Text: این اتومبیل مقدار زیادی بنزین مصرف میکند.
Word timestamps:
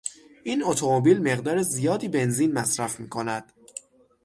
این 0.43 0.63
اتومبیل 0.63 1.21
مقدار 1.23 1.61
زیادی 1.61 2.07
بنزین 2.07 2.53
مصرف 2.53 2.99
میکند. 2.99 3.51